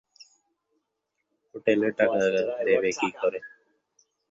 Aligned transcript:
হোটেলে 1.55 1.89
টাকা 1.99 2.17
দেবে 2.67 2.89
কী 2.99 3.09
করে? 3.19 3.39